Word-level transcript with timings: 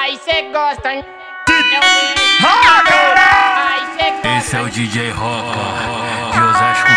Aí 0.00 0.16
cê 0.24 0.42
gosta, 0.52 0.94
hein? 0.94 1.04
Esse 4.38 4.56
é 4.56 4.60
o 4.60 4.70
DJ 4.70 5.10
Roca, 5.10 5.58
de 6.32 6.40
Osasco. 6.40 6.88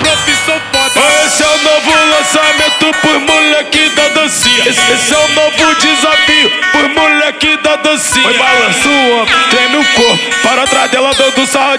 Profissão 0.00 0.60
foda. 0.72 1.06
Esse 1.24 1.42
é 1.42 1.46
o 1.46 1.58
novo 1.58 1.90
lançamento 1.90 3.00
por 3.00 3.20
moleque 3.20 3.88
da 3.90 4.08
dancinha. 4.08 4.68
Esse, 4.68 4.92
esse 4.92 5.14
é 5.14 5.18
o 5.18 5.28
novo 5.28 5.74
desafio 5.76 6.50
por 6.72 6.88
moleque 6.88 7.56
da 7.58 7.76
dancinha. 7.76 8.26
Oi, 8.26 8.38
balança 8.38 8.88
o 8.88 9.20
ombro, 9.20 9.48
treme 9.50 9.76
o 9.76 9.84
corpo. 9.94 10.25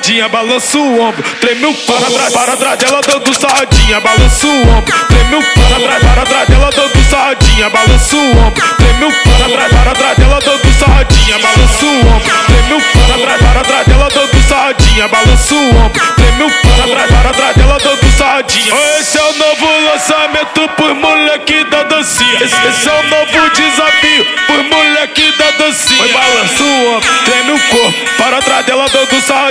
Sarradinha. 0.07 0.29
Balança 0.29 0.77
o 0.77 1.01
ombro, 1.01 1.23
treme 1.41 1.65
o 1.65 1.73
corpo. 1.73 2.01
Para 2.01 2.11
trás, 2.11 2.33
para 2.33 2.57
trás 2.57 2.79
dela 2.79 3.01
dando 3.01 3.33
sarradinha. 3.33 3.99
Balança 3.99 4.47
o 4.47 4.69
ombro, 4.69 4.93
treme 5.07 5.35
o 5.35 5.43
corpo. 5.43 5.69
Para 5.69 5.79
trás, 5.79 6.03
para 6.03 6.25
trás 6.25 6.47
dela 6.47 6.69
dando 6.73 7.09
sarradinha. 7.09 7.69
Balança 7.69 8.15
o 8.15 8.37
ombro, 8.39 8.63
treme 8.77 9.03
o 9.03 9.11
corpo. 9.11 9.37
Para 9.37 9.69
trás, 9.69 9.83
para 9.83 9.93
trás 9.95 10.17
dela 10.17 10.39
dando 10.39 10.79
sarradinha. 10.79 11.37
Balança 11.39 11.85
o 11.85 12.07
ombro, 12.07 12.31
treme 12.47 12.73
o 12.73 12.81
corpo. 12.81 13.07
Para 13.07 13.37
trás, 13.37 13.53
para 13.53 13.63
trás 13.63 13.87
dela 13.87 14.09
dando 14.13 14.47
sarradinha. 14.47 15.07
Balança 15.07 15.53
o 15.53 15.75
ombro, 15.75 16.01
treme 16.15 16.43
o 16.43 16.51
corpo. 16.51 16.77
Para 16.77 17.07
trás, 17.07 17.21
para 17.21 17.33
trás 17.33 17.55
dela 17.57 17.77
dando 17.83 18.17
sarradinha. 18.17 18.73
Esse 18.99 19.17
é 19.17 19.23
o 19.23 19.33
novo 19.33 19.67
lançamento 19.91 20.69
por 20.77 20.95
moleque 20.95 21.63
da 21.65 21.83
dancinha. 21.83 22.35
Esse, 22.35 22.67
esse 22.67 22.87
é 22.87 22.93
o 22.93 23.03
novo 23.03 23.49
desafio 23.49 24.25
por 24.47 24.63
moleque 24.63 24.86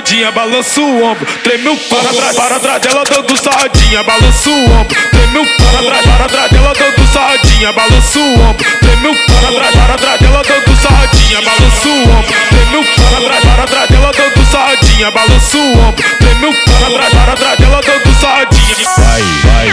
sarradinha. 0.06 0.30
Balança 0.30 0.80
o 0.80 1.02
ombro, 1.02 1.26
treme 1.42 1.68
o. 1.68 1.76
Para 1.76 2.08
trás, 2.14 2.36
para 2.36 2.60
trás 2.60 2.80
dela 2.80 3.04
dando 3.04 3.36
sarradinha. 3.36 4.02
Balança 4.02 4.50
o 4.50 4.70
ombro, 4.70 4.96
treme 5.10 5.38
o. 5.38 5.46
Para 5.46 5.82
trás, 5.82 6.06
para 6.06 6.28
trás 6.28 6.50
dela 6.50 6.72
dando 6.74 7.12
sarradinha. 7.12 7.72
Balança 7.72 8.18
o 8.18 8.40
ombro, 8.40 8.66
treme 8.80 9.06
o. 9.08 9.14
Para 9.26 9.52
trás, 9.52 9.74
para 9.74 9.96
trás 9.96 10.20
dela 10.20 10.42
dando 10.42 10.76
sarradinha. 10.80 11.42
Balança 11.42 11.88
o 11.88 12.02
ombro, 12.02 12.34
treme 12.48 12.76
o. 12.76 12.84
Para 12.94 13.20
trás, 13.20 13.44
para 13.44 13.66
trás 13.66 13.88
dela 13.88 14.12
dando 14.12 14.44
sarradinha. 14.50 15.10
Balança 15.10 15.56
o 15.56 15.78
ombro, 15.78 16.04
treme 16.18 16.46
o 16.46 16.54
corpo. 16.54 16.80
Para 16.80 16.88
trás, 16.88 17.12
para 17.12 17.36
trás 17.36 17.58
dela 17.58 17.80
dando 17.84 18.20
sarradinha. 18.20 18.88
Vai, 18.96 19.22
vai. 19.44 19.68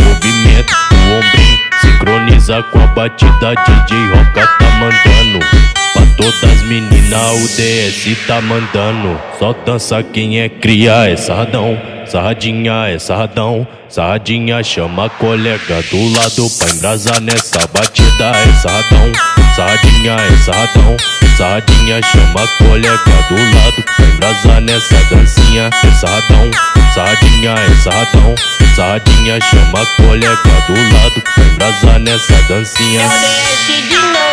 Movimento 0.00 0.74
o 0.92 1.18
ombrinho, 1.18 1.58
sincroniza 1.80 2.62
com 2.64 2.80
a 2.80 2.86
batida. 2.88 3.54
DJ 3.54 4.08
Roca 4.08 4.46
tá 4.58 4.70
mandando. 4.80 5.77
Todas 6.18 6.42
as 6.42 6.62
meninas, 6.62 7.12
o 7.12 7.56
DS 7.56 8.26
tá 8.26 8.40
mandando. 8.40 9.20
Só 9.38 9.52
dança 9.64 10.02
quem 10.02 10.40
é 10.40 10.48
cria, 10.48 11.08
é 11.08 11.16
sarradão. 11.16 11.80
Sarradinha 12.06 12.88
é 12.88 12.98
sarradão. 12.98 13.64
Sarradinha 13.88 14.60
chama 14.64 15.06
a 15.06 15.10
colega 15.10 15.80
do 15.90 16.12
lado 16.18 16.50
pra 16.58 16.70
embrasar 16.70 17.20
nessa 17.20 17.60
batida. 17.72 18.32
É 18.34 18.52
sarradão. 18.54 19.12
Sarradinha 19.54 20.16
é 20.16 20.36
sarradão. 20.38 20.96
Sarradinha 21.36 22.00
chama 22.02 22.42
a 22.42 22.48
colega 22.64 22.96
do 23.28 23.56
lado 23.56 23.84
pra 23.96 24.04
embrasar 24.06 24.60
nessa 24.60 24.96
dancinha. 25.14 25.70
É 25.84 25.90
sarradão. 25.92 26.50
Sarradinha 26.94 27.52
é 27.52 27.74
sarradão. 27.76 28.34
Sarradinha 28.74 29.40
chama 29.40 29.82
a 29.82 29.86
colega 30.02 30.36
do 30.66 30.94
lado 30.94 31.22
pra 31.22 31.44
embrasar 31.44 32.00
nessa 32.00 32.42
dancinha. 32.48 33.06
O 33.06 33.08
DS 33.08 33.88
de 33.88 33.96
novo. 33.96 34.27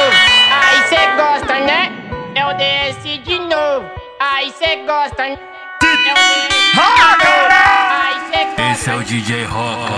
Né? 1.66 1.92
É 2.36 2.46
o 2.46 2.54
DS 2.54 3.24
de 3.24 3.40
novo. 3.40 3.90
Aí 4.20 4.54
cê 4.58 4.76
gosta, 4.86 5.28
hein? 5.28 5.40
É 5.82 5.88
o 5.88 5.98
DS 5.98 6.48
de 6.50 6.70
novo. 6.70 7.50
Aí 7.52 8.16
cê 8.32 8.46
gosta. 8.46 8.72
Esse 8.72 8.90
é 8.90 8.96
o 8.96 9.04
DJ 9.04 9.46
Roca, 9.46 9.94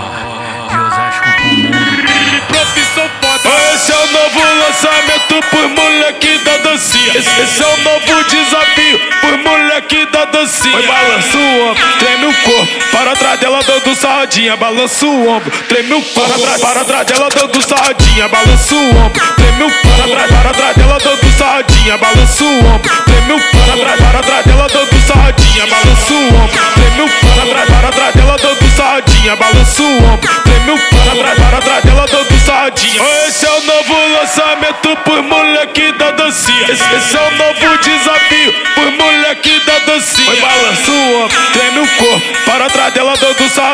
de 0.70 0.78
Osasco 0.78 1.24
pro 1.36 1.44
mundo. 1.44 2.08
Profissão 2.48 3.10
foda. 3.20 3.74
Esse 3.74 3.92
é 3.92 3.96
o 3.96 4.06
novo 4.06 4.40
lançamento 4.40 5.48
por 5.50 5.68
moleque 5.68 6.38
da 6.38 6.56
dancinha. 6.58 7.18
Esse, 7.18 7.40
esse 7.40 7.62
é 7.62 7.66
o 7.66 7.76
novo 7.78 8.24
desafio 8.24 9.00
por 9.20 9.38
moleque 9.38 10.06
da 10.06 10.24
dancinha. 10.24 10.76
Oi, 10.76 10.86
balança 10.86 11.36
o 11.36 11.70
ombro, 11.70 11.84
treme 11.98 12.26
o 12.26 12.34
corpo. 12.34 12.90
Para 12.90 13.16
trás 13.16 13.40
dela 13.40 13.60
dando 13.62 13.94
sarradinha. 13.94 14.56
Balança 14.56 15.06
o 15.06 15.28
ombro, 15.28 15.50
treme 15.68 15.92
o 15.92 16.02
corpo. 16.02 16.30
Para 16.30 16.38
trás, 16.38 16.60
para 16.60 16.84
trás 16.84 17.06
dela 17.06 17.28
dando 17.28 17.62
sarradinha. 17.62 18.28
Balança 18.28 18.74
o 18.74 18.96
ombro, 18.96 19.20
treme 19.58 19.64
o 19.64 19.70
corpo. 19.70 20.08
Para 20.08 20.28
trás, 20.28 20.30
para 20.30 20.52
trás 20.52 20.76
dela 20.76 20.98
dando 21.02 21.32
sarradinha. 21.36 21.96
Balança 21.98 22.44
o 22.44 22.66
ombro, 22.66 23.02
treme 23.04 23.32
o 23.32 23.40
corpo. 23.40 23.66
Para 23.66 23.76
trás, 23.76 24.00
para 24.00 24.20
trás 24.22 24.46
dela 24.46 24.66
dando 24.68 25.06
sarradinha. 25.06 25.66
Balança 25.66 26.12
o 26.12 26.34
ombro, 26.34 26.58
treme 26.74 27.02
o 27.02 27.08
corpo. 27.08 27.34
Para 27.34 27.46
trás, 27.46 27.68
para 27.68 27.92
trás 27.92 28.14
dela 28.14 28.36
dando 28.36 28.76
sarradinha. 28.76 29.36
Balança 29.36 29.82
o 29.82 30.04
ombro, 30.04 30.42
treme 30.44 30.70
o 30.70 30.78
corpo. 30.78 30.96
Para 31.04 31.14
trás, 31.14 31.38
para 31.38 31.60
trás 31.60 31.84
dela 31.84 32.06
dando 32.06 32.38
sarradinha. 32.46 33.02
Esse 33.26 33.46
é 33.46 33.50
o 33.50 33.60
novo 33.62 33.94
lançamento 34.20 34.96
por 35.04 35.22
moleque 35.22 35.92
da 35.92 36.10
dancinha. 36.12 36.70
Esse, 36.70 36.94
esse 36.94 37.16
é 37.16 37.20
o 37.20 37.30
novo 37.36 37.78
desafio 37.78 38.54
por 38.74 38.90
moleque 38.92 39.60
da 39.66 39.78
dancinha. 39.80 40.30
Oi, 40.30 40.40
balança 40.40 40.90
o 40.90 41.24
ombro, 41.24 41.38
treme 41.52 41.80
o 41.80 41.88
corpo. 41.96 42.38
Para 42.44 42.70
trás 42.70 42.94
dela 42.94 43.14
dando 43.20 43.27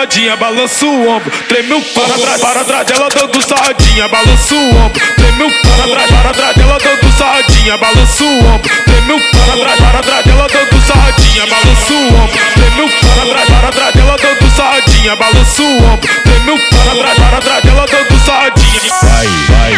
sarradinha. 0.04 0.37
Balança 0.37 0.87
o 0.87 1.09
ombro, 1.09 1.31
treme 1.48 1.75
o. 1.75 1.82
Para 1.82 2.19
trás, 2.19 2.41
para 2.41 2.65
trás 2.65 2.87
dela 2.87 3.09
dando 3.09 3.42
sarradinha. 3.42 4.09
Balança 4.09 4.54
o 4.54 4.76
ombro, 4.76 5.00
treme 5.16 5.42
o. 5.44 5.50
Para 5.50 5.88
trás, 5.88 6.10
para 6.10 6.32
trás 6.32 6.56
dela 6.56 6.78
dando 6.78 7.12
sarradinha. 7.12 7.76
Balança 7.78 8.25
o 8.25 8.47
ombro, 8.47 8.70
treme 8.84 9.12
o. 9.12 9.20
Para 9.20 9.56
trás, 9.56 9.78
para 9.81 10.03
trás 10.03 10.25
dela 10.25 10.47
dando 10.53 10.81
sarradinha. 10.87 11.47
Balança 11.47 11.92
o 11.92 12.15
ombro, 12.15 12.38
treme 12.54 12.82
o 12.82 12.91
corpo. 12.91 13.15
Para 13.15 13.47
trás, 13.47 13.60
para 13.60 13.72
trás 13.72 13.94
dela 13.94 14.16
dando 14.16 14.50
sarradinha. 14.56 15.16
Balança 15.16 15.62
o 15.62 15.84
ombro, 15.84 16.09
treme 16.25 16.50
o 16.50 16.59
corpo. 16.59 16.84
Para 16.84 17.15
trás, 17.15 17.31
para 17.31 17.41
trás 17.41 17.65
dela 17.65 17.86
dando 17.91 18.25
sarradinha. 18.25 18.81
Vai, 19.03 19.26
vai. 19.48 19.72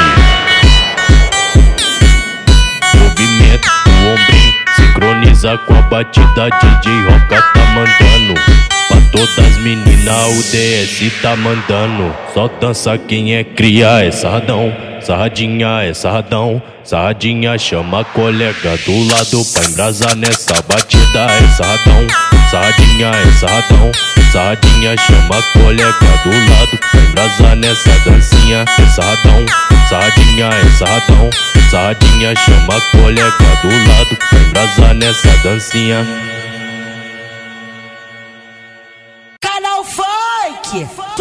Movimento 2.94 3.70
o 3.86 4.06
ombrinho, 4.12 4.54
sincroniza 4.74 5.58
com 5.58 5.74
a 5.74 5.82
batida. 5.82 6.48
DJ 6.50 7.04
Roca 7.04 7.42
tá 7.52 7.60
mandando. 7.74 8.75
Todas 9.12 9.38
as 9.38 9.58
meninas, 9.58 10.38
o 10.38 10.42
DS 10.50 11.12
tá 11.22 11.36
mandando. 11.36 12.14
Só 12.34 12.48
dança 12.60 12.98
quem 12.98 13.34
é 13.34 13.44
cria, 13.44 14.04
é 14.04 14.10
sarradão. 14.10 14.72
Sarradinha 15.00 15.82
é 15.82 15.94
sarradão. 15.94 16.60
Sarradinha 16.82 17.56
chama 17.58 18.00
a 18.00 18.04
colega 18.04 18.76
do 18.84 19.06
lado 19.08 19.44
pra 19.52 19.64
embrasar 19.64 20.16
nessa 20.16 20.54
batida. 20.62 21.26
É 21.26 21.48
sarradão. 21.48 22.06
Sarradinha 22.50 23.10
é 23.10 23.32
sarradão. 23.32 23.92
Sarradinha 24.32 24.96
chama 24.96 25.38
a 25.38 25.42
colega 25.58 25.92
do 26.24 26.30
lado 26.50 26.78
pra 26.90 27.00
embrasar 27.00 27.56
nessa 27.56 27.98
dancinha. 28.00 28.64
É 28.78 28.86
sarradão. 28.86 29.46
Sarradinha 29.88 30.46
é 30.46 30.70
sarradão. 30.70 31.30
Sarradinha 31.70 32.34
chama 32.34 32.76
a 32.76 32.80
colega 32.96 33.30
do 33.62 33.88
lado 33.88 34.16
pra 34.28 34.38
embrasar 34.40 34.94
nessa 34.94 35.36
dancinha. 35.44 36.35
Kiev. 40.76 41.15